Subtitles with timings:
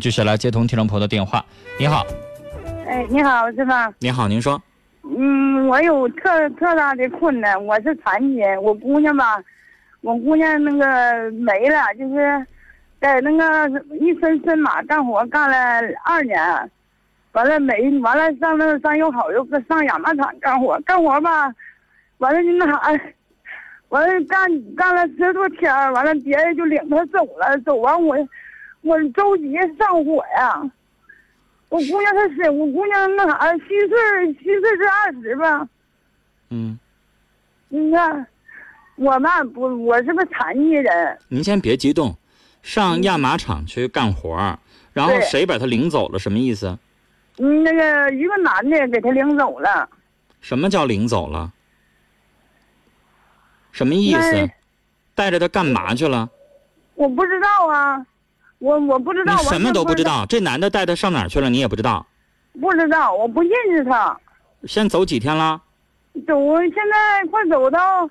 [0.00, 1.44] 们继续来接通听众朋友的电话。
[1.78, 2.06] 你好，
[2.88, 3.92] 哎，你好，是吧？
[3.98, 4.58] 你好，您说。
[5.02, 9.38] 嗯，我有特特大的困难，我是残疾人，我姑娘吧，
[10.00, 12.46] 我姑娘那个没了，就是
[12.98, 15.56] 在那个一身身马干活干了
[16.06, 16.40] 二年，
[17.32, 21.52] 完了没完了上那上又好又上养马场干活，干活吧，
[22.18, 22.80] 完了就那啥，
[23.90, 28.16] 完了干干了十多天，完了别人就领她走了，走完我
[28.82, 30.70] 我着急上火呀。
[31.68, 35.68] 我姑娘她是我姑娘那啥虚岁虚岁是二十吧，
[36.48, 36.78] 嗯，
[37.68, 38.26] 你看
[38.96, 42.16] 我吧不我是个残疾人，您先别激动，
[42.62, 44.58] 上亚麻厂去干活儿，
[44.92, 46.18] 然后谁把他领走了？
[46.18, 46.76] 什么意思？
[47.38, 49.88] 嗯那个一个男的给他领走了，
[50.40, 51.52] 什么叫领走了？
[53.70, 54.50] 什么意思？
[55.14, 56.28] 带着他干嘛去了？
[56.94, 58.04] 我不知道啊，
[58.60, 60.26] 我我不知道，你什么都不知道，道。
[60.26, 61.50] 这男的带他上哪儿去了？
[61.50, 62.06] 你也不知道。
[62.60, 64.18] 不知道，我不认识他，
[64.64, 65.60] 先走几天了？
[66.26, 68.08] 走现在快走到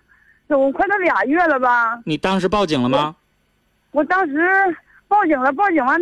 [0.47, 3.15] 走快到俩月了吧，你当时报警了吗？
[3.91, 4.39] 我当时
[5.07, 5.99] 报警了，报警完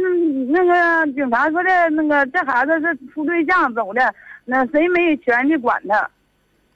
[0.50, 4.14] 那个警察说的那个这孩子是处对象走的，
[4.45, 6.09] 那谁没有权利管他？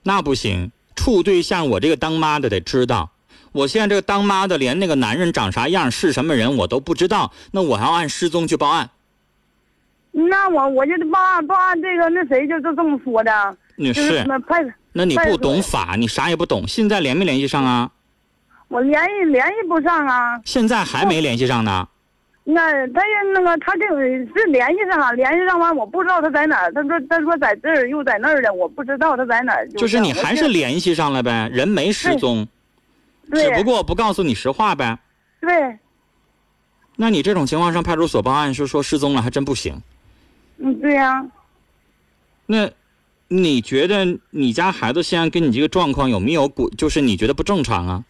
[0.04, 3.10] 那不行，处对象，我这个当妈的得知道。
[3.52, 8.90] 我现在这个当妈的连那个男人长啥样、是什么人我都不知道，那我还要按失踪去报案。
[10.12, 14.64] 那我我就报案报案，这个那谁就就这么说的，女就是士，那派
[14.94, 16.68] 那你不懂法，你啥也不懂。
[16.68, 17.90] 现在联没联系上啊？
[18.68, 20.40] 我联系联系不上啊。
[20.46, 21.88] 现在还没联系上呢。
[22.44, 29.68] 那他也那个他这个是联系上了，联系上完我不知道他在哪儿，他说他说在这儿又在那儿的，我不知道他在哪儿。
[29.70, 32.50] 就是你还是联系上了呗，人没失踪，对
[33.32, 35.00] 只不过不告诉你实话呗。
[35.40, 35.78] 对，
[36.96, 39.82] 那你这种情况上派出所报案是说失踪了，还真不行。
[40.58, 41.26] 嗯对呀、
[42.46, 42.70] 那，
[43.28, 46.70] 你觉得你家孩子现在跟你这个状况有没有过？
[46.72, 48.04] 就是你觉得不正常啊？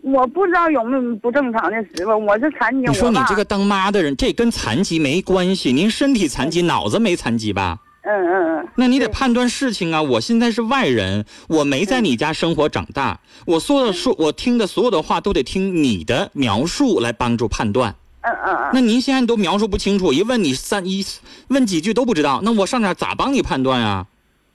[0.00, 5.72] 我不知道有没有不正常的时候，我是残疾，你说你这个当妈的人，这跟残疾没关系。
[5.72, 7.78] 您身体残疾，脑子没残疾吧？
[8.04, 10.02] 嗯嗯嗯，那你得判断事情啊！
[10.02, 17.94] 我现在是外人，我没在你家生活长大，我说的说，我听的所有的话都得听你的描述来帮助判断。
[18.22, 21.04] 嗯嗯嗯，那您现在都描述不清楚，一问你三一
[21.48, 24.06] 问几句都不知道，那我上哪儿咋帮你判断啊？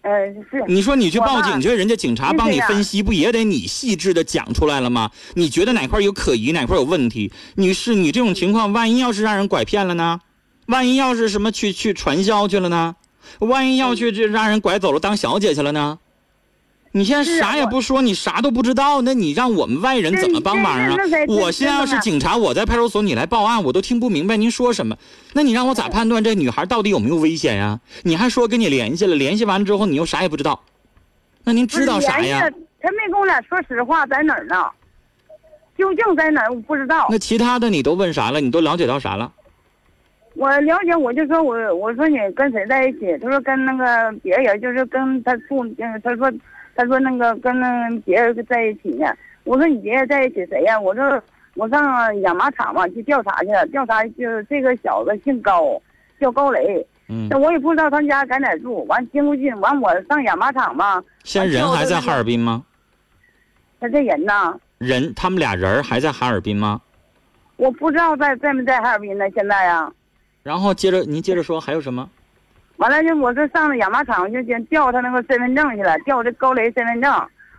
[0.02, 5.12] 嗯是，你说你去报警去，人家警察帮你分析，不也得你细致的讲出来了吗？
[5.36, 7.32] 你觉得哪块有可疑，哪块有问题？
[7.56, 10.20] 女士，你这种情况，万一要是让人拐骗了呢？
[10.68, 12.96] 万一要是什么去去传销去了呢？
[13.40, 16.00] 万一要去这让人拐走了当小姐去了呢？
[16.94, 20.96] 你现在啥也不说，你啥都不知道，那你让我们外人怎么帮忙啊
[21.28, 24.98] 我现在要是警察，我在派出所，你来报案，我都听不明白您说什么。
[25.34, 27.80] 那你让我咋判断这女孩到底有没有危险呀？
[28.04, 30.64] 你还说跟你联系了，联系完之后你又啥也不知道，
[31.44, 32.50] 那您知道啥呀？？
[32.82, 34.66] 他没跟我俩说实话，在哪儿呢？
[35.78, 36.52] 究竟在哪儿？
[36.52, 37.06] 我不知道。
[37.12, 38.42] 那其他的你都问啥了？
[38.42, 39.32] 你都了解到啥了？
[40.38, 43.18] 我了解，我就说我我说你跟谁在一起？
[43.18, 46.32] 他说跟那个别人，就是跟他处，嗯他说
[46.76, 49.08] 他说那个跟那别人在一起呢。
[49.46, 50.80] 我说你别人在一起谁呀？
[50.80, 51.22] 我说
[51.56, 55.82] 我上养马场嘛去调查去了，调查就是这个小子姓高，
[56.20, 56.86] 叫高磊。
[57.10, 58.86] 嗯那，我也不知道他家在哪儿住。
[58.86, 62.64] 完经过进，完我上养马场嘛，现在人还在哈尔滨吗？
[63.80, 66.82] 他这人呢，人他们俩人还在哈尔滨吗？
[67.56, 69.26] 我不知道在在没在哈尔滨呢。
[69.32, 69.90] 现在呀，
[70.48, 72.10] 然后接着您接着说还有什么？
[72.78, 77.12] 完了就我这上了养马场我就先调他那个身份证去了，调这高雷身份证。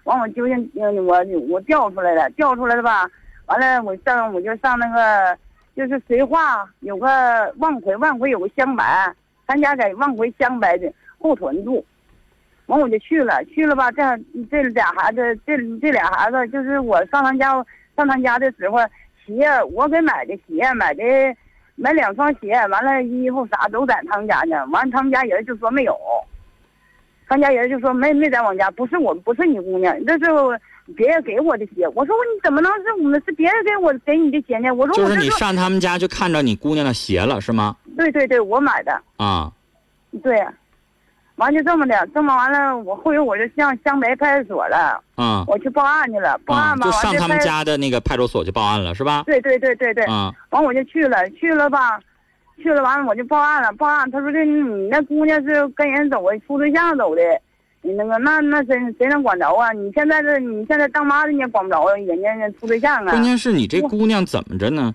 [0.04, 3.06] 完我究竟我我调出来了，调出来了吧？
[3.44, 5.36] 完了我上我就上那个
[5.76, 9.14] 就是绥化有个望奎，望奎有个湘白，
[9.46, 11.84] 咱家在望回湘白的后屯住。
[12.68, 13.92] 完我就去了，去了吧？
[13.92, 14.02] 这
[14.50, 17.52] 这俩孩子，这这俩孩子就是我上他家
[17.94, 18.78] 上他家的时候，
[19.26, 21.02] 鞋我给买的鞋，买的
[21.80, 24.66] 买两双鞋，完了衣服啥都在他们家呢。
[24.66, 25.96] 完了他们家人就说没有，
[27.28, 30.24] 他们家人就说没没在我家，不是我不是你姑娘，这是
[30.96, 31.86] 别人给我的鞋。
[31.94, 34.74] 我说我你怎么能是我们是别人给我给你的鞋呢？
[34.74, 37.76] 我说就是你上他们家就看着你姑娘的鞋了是吗？
[37.96, 39.00] 对对对，我买的。
[39.16, 39.52] 啊，
[40.22, 40.44] 对，
[41.38, 49.22] 完就这么的，这么完了，我后来我就向湘北派出所了，嗯我去报案去了，报啊，案吧，就上他们家的那个派出所去报案了是吧？
[49.24, 51.98] 对对对对对，啊，完我就去了，去了吧，
[52.62, 57.22] 去了完了我就报案了，报案他说这你那姑娘是跟人走的，处对象走的，
[57.82, 59.70] 你那个那那谁谁能管着啊？
[59.72, 63.22] 你现在这你现在当妈的你也管不着人家处对象啊关。
[63.22, 64.92] 键是你这姑娘怎么着呢？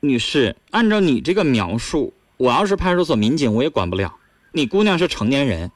[0.00, 4.12] 女士，按照你这个描述，我要是派出所民警，我也管不了。
[4.52, 5.70] 你姑娘是成年人，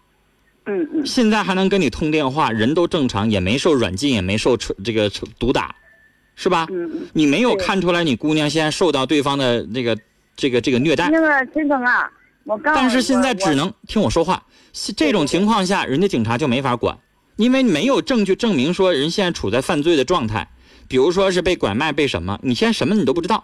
[0.67, 5.75] 嗯嗯现在还能跟你通电话，人都正常，也没受软禁，也没受这个毒打，
[6.34, 6.67] 是吧？
[6.70, 7.08] 嗯嗯。
[7.12, 9.99] 你没有看出来你姑娘现在受到对方的这个
[10.37, 12.11] 这个这个虐待，那个陈峰啊，
[12.44, 14.43] 我告诉你，但是现在只能听我说话。
[14.94, 16.99] 这种情况下，人家警察就没法管，
[17.37, 20.46] 因为没有证据证明说人现在处在犯罪的状态，
[20.87, 23.43] 比如说是被拐卖、被什么，你现在什么你都不知道。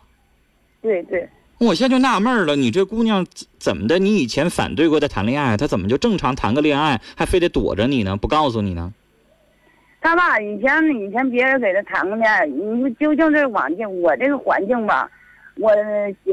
[0.82, 1.26] 对对，
[1.64, 3.24] 我现在就纳闷了，你这姑娘
[3.56, 3.96] 怎么的？
[3.96, 8.16] 你以前反对过她谈恋爱，她怎么就正常谈个恋爱，还非得躲着你呢？
[8.16, 8.92] 不告诉你呢？
[10.00, 15.08] 他吧，以前以前别人给他谈过恋爱，你究竟这环境，我这个环境吧，
[15.56, 15.70] 我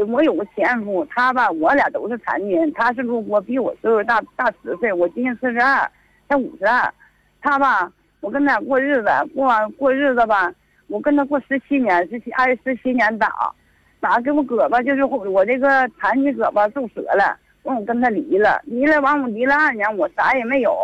[0.07, 5.87] 我有个前夫，他吧，我俩都是残疾人，他是路过，比我岁数大大十岁，我今年四十二，
[6.27, 6.91] 他五十二，
[7.39, 7.91] 他吧，
[8.21, 10.51] 我跟他俩过日子，过完过日子吧，
[10.87, 13.53] 我跟他过十七年，十七挨十七年打，
[13.99, 15.67] 打给我胳膊就是我这个
[15.99, 20.75] 残疾胳膊受折了，完我跟他离了，离了完我离了二年，我啥也没有，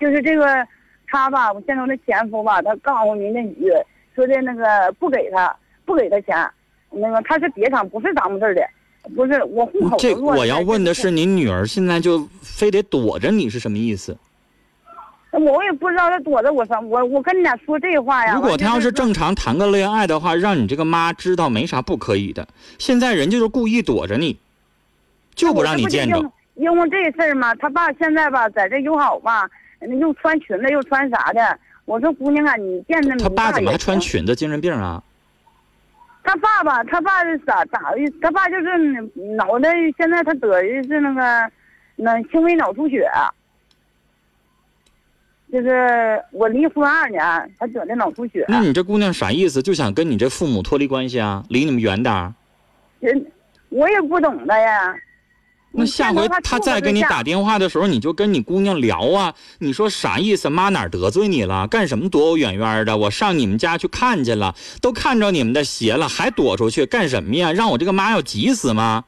[0.00, 0.66] 就是这个。
[1.10, 3.72] 他吧，我现在我的前夫吧，他告诉民政局
[4.14, 5.56] 说的那个不给他，
[5.86, 6.36] 不给他钱，
[6.90, 8.60] 那个他是别厂，不是咱们这儿的，
[9.16, 14.14] 不是我户口这我要问的是，您女儿现在就非得躲着你是什么意思？
[15.38, 18.34] 我也不知道他躲着我什么，我我跟你俩说这话呀。
[18.34, 22.46] 如果他要是正，常谈个恋爱的话，让你这个妈知道没啥不可以的。
[22.78, 24.38] 现在人就是故意躲着你，
[25.34, 26.18] 就不让你见着。
[26.54, 29.48] 因为这事儿嘛，他爸现在吧在这友好吧，
[30.00, 31.58] 又穿裙子又穿啥的。
[31.84, 34.26] 我说姑娘啊，你见着他爸怎么还穿裙？
[34.26, 34.34] 子？
[34.34, 35.02] 精神病啊？
[36.24, 37.98] 他爸爸，他爸是咋咋的？
[38.20, 41.50] 他爸就是脑袋现在他得的是那个
[41.96, 43.08] 那轻微脑出血，
[45.50, 47.20] 就是我离婚二年，
[47.58, 48.44] 他得的脑出血。
[48.48, 49.62] 那你这姑娘啥意思？
[49.62, 51.42] 就想跟你这父母脱离关系啊？
[51.48, 52.34] 离你们远点儿？
[53.00, 53.26] 人
[53.70, 54.94] 我也不懂的呀。
[55.70, 59.34] 那下回他再给你打电话的时候，你就跟你姑娘聊啊。
[59.58, 60.48] 你说啥意思？
[60.48, 61.66] 妈哪儿得罪你了？
[61.68, 62.96] 干什么躲我远远的？
[62.96, 67.52] 我上你们家去看去了，都看着你们的鞋了，还躲出去干什么呀？
[67.52, 69.04] 让我这个妈要急死吗？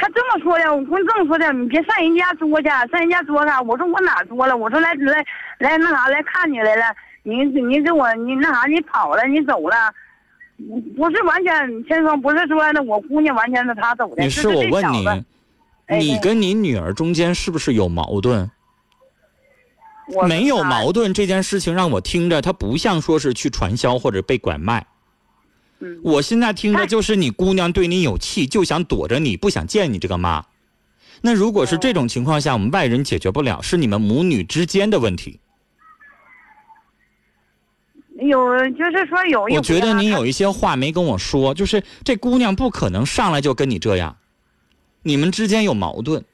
[0.00, 3.60] 他这么说的，我跟这么说的，你别上人家作去，上人家作啥？
[3.60, 4.56] 我说我哪作了？
[4.56, 5.24] 我说来来
[5.58, 6.84] 来那啥来看你来了，
[7.24, 9.92] 你你给我你那啥你跑了你走了，
[10.96, 14.22] 不是完全先说不是说那我姑娘完全是他走的。
[14.22, 15.06] 女士，我问你，
[15.86, 18.48] 哎你跟你女儿中间是不是有矛盾？
[20.28, 24.86] 没有矛盾这件事情让我听着，他不像说是去传销或者被拐卖。
[25.80, 30.44] 嗯，我现在听着就是你姑娘对你有气，就想躲着你，不想见你这个妈。
[31.20, 35.40] 那如果是这种情况下，我们外人解决不了，是你们母女之间的问题。
[38.20, 39.42] 有，就是说有。
[39.42, 44.16] 我觉得你有一些话没跟我说，就是这姑娘不可能上来就跟你这样，
[45.02, 46.24] 你们之间有矛盾。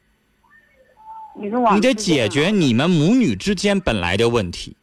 [1.75, 4.77] 你得解决你们母女之间本来的问题。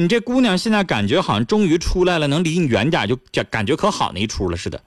[0.00, 3.14] 你这姑娘现在感觉好像终于出来了，能离你远点，就
[3.50, 4.80] 感觉可好那一出了似的。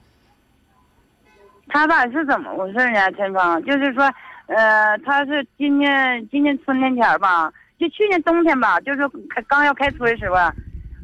[1.68, 3.12] 他爸是怎么回事呢？
[3.12, 4.12] 陈芳，就是说，
[4.46, 10.34] 呃，他是今年今年春天前吧，就去年冬天吧，就是开刚要开春的时候，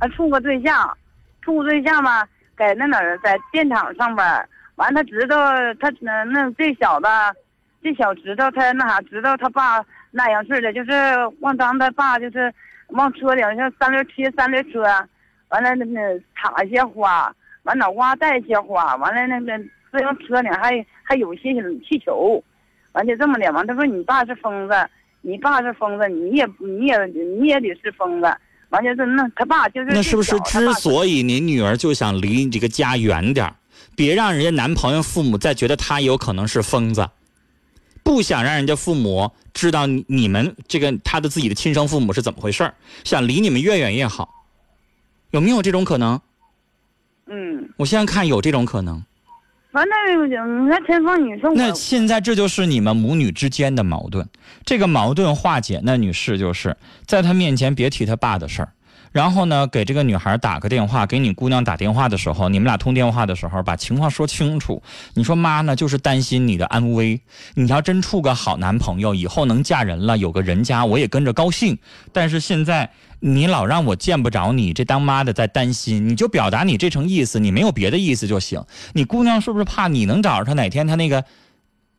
[0.00, 0.92] 他处个对象，
[1.40, 2.26] 处个对象吧，
[2.58, 4.48] 在那哪儿，在电厂上班。
[4.74, 7.06] 完，他知道他那那这小子，
[7.80, 10.90] 这小子知道他那啥，知道他爸那样式的，就是
[11.38, 12.52] 往当他爸就是
[12.92, 14.82] 往车顶像三轮贴三轮车，
[15.48, 16.00] 完了那那
[16.34, 19.64] 插一些花，完脑瓜带一些花，完了那个。
[19.92, 21.52] 自行车呢，还还有些
[21.84, 22.40] 气球，
[22.92, 23.52] 完就这么的。
[23.52, 24.88] 完，他说你爸是疯子，
[25.20, 28.32] 你爸是疯子，你也你也你也得是疯子。
[28.68, 33.52] 完就是那他爸就是那是不是之所以你女儿就想离你这个家远点
[33.96, 37.08] 别让人家男朋友父母再觉得他有可能是疯子，
[38.02, 42.72] 不想让人家父母知道你你们这个他的自己的亲生父母是怎么回事
[43.04, 44.46] 想离你们越远越好，
[45.30, 46.20] 有没有这种可能？
[47.26, 49.02] 嗯，我现在看有这种可能。
[49.72, 49.94] 完了，
[50.64, 54.28] 你看陈峰，你说那现在这就是你们母女之间的矛盾，
[54.64, 56.76] 这个矛盾化解，那女士就是
[57.06, 58.72] 在他面前别提他爸的事儿，
[59.12, 64.82] 然后呢，给这个女孩打个电话，给你姑娘打电话的时候，你们俩通电话的时候，把情况说清楚。
[65.14, 67.20] 你说妈呢，就是担心你的安危，
[67.54, 71.76] 你要真处个好男朋友，以后能嫁人了，有个人家，我也跟着高兴。
[72.12, 72.88] 但是现在
[73.18, 78.64] 你老让我见不着你，这当妈的在担心，你就表达你这层意思，你没有别的意思就行。
[78.92, 80.52] 你姑娘是不是怕你能找着她？
[80.52, 81.24] 哪天她那个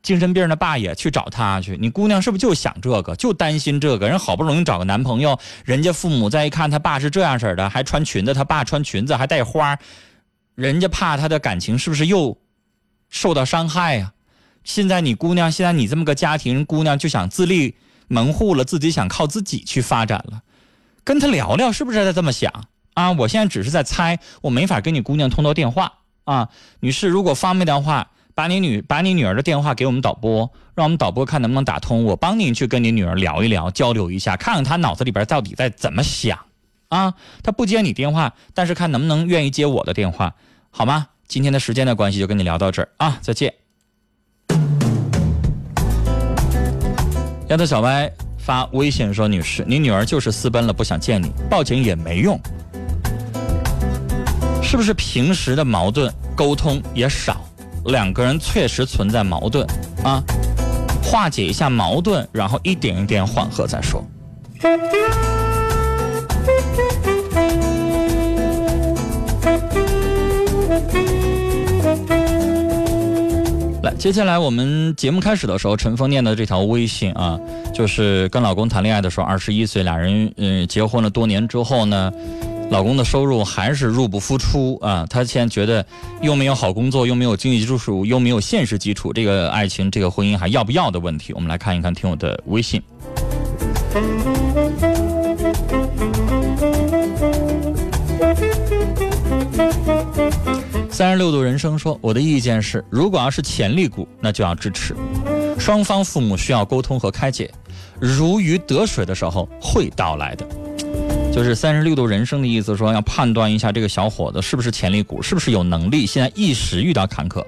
[0.02, 1.78] 精神病的爸也去找他去？
[1.80, 4.10] 你姑娘是不是就想这个，就担心这个？
[4.10, 9.78] 人好不容易找个男朋友，人家父母再一看他爸是这样式的，还穿裙子，他爸穿裙子还带花，
[10.56, 12.38] 人家怕他的感情是不是又
[13.10, 14.14] 受到伤害呀。
[14.64, 17.76] 现在你姑娘，现在你这么个家庭姑娘就想自立
[18.08, 20.42] 门户了，自己想靠自己去发展了，
[21.04, 22.66] 跟他聊聊，是不是在这么想
[22.96, 23.12] 啊？
[23.12, 25.94] 我现在只是在猜，我没法跟你姑娘通到电话
[26.26, 26.50] 啊。
[26.80, 36.38] 女士，如果方便的话，把你女把你女儿的电话给我们导播，让我们导播看能不能打通，我帮您去跟你女儿聊一聊，交流一下，看看她脑子里边到底在怎么想
[36.90, 37.14] 啊。
[37.44, 40.34] 她不接你电话，但是看能不能愿意接我的电话，
[40.70, 41.08] 好吗？
[41.28, 43.54] 今天的时间的关系，就跟你聊到这儿啊，再见。
[47.50, 52.40] 丫头小歪发微信说：“女士，你女儿就是私奔了，不想见你，报警也没用，
[54.64, 57.46] 是不是平时的矛盾沟通也少？
[57.86, 59.66] 两个人确实存在矛盾
[60.04, 60.24] 啊，
[61.04, 64.04] 化解一下矛盾，然后一点一点缓和再说。”
[73.84, 77.40] 来，接下来我们节目开始的时候，陈峰念的这条微信啊，
[77.74, 82.14] 就是跟老公谈恋爱的时候，二十一岁，俩人嗯结婚了多年之后呢，
[82.72, 85.86] 老公的收入还是入不敷出啊，他现在觉得
[86.22, 92.82] 又没有好工作，又没有经济基础，又没有现实基础，这个爱情，这个婚姻还要不要的问题，我们来看一看听友的微信。
[100.90, 104.96] 三十六度人生说：“我的意见是，如果要是潜力股，那就要支持。
[105.60, 107.52] 双方父母需要沟通和开解，
[108.00, 110.48] 如鱼得水的时候会到来的。”
[111.32, 116.06] 就是三十六度人生的意思，说要判断一下这个小伙子是不是潜力股，是不是有能力。
[116.06, 117.46] 现在一时遇到坎坷，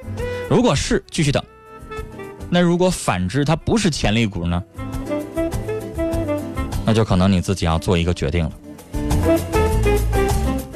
[0.50, 1.44] 如果是继续等。
[2.50, 4.63] 那如果反之，他不是潜力股呢？
[6.86, 8.52] 那就可能你自己要做一个决定了。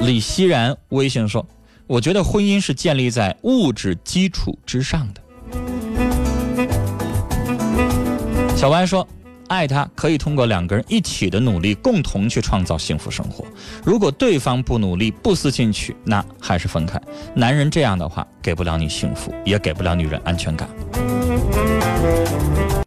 [0.00, 1.44] 李熙然微信说。
[1.88, 5.22] 我觉得婚姻是建立在物质基础之上的。
[8.54, 9.08] 小歪说
[9.48, 13.44] ：“爱他可以通过两个人一起的努力，共同去创造幸福生活。
[13.84, 17.00] 如果对方不努力、不思进取，那还是分开。
[17.34, 20.68] 男人这样的话，给不了你幸福，也给不了女人安全感。”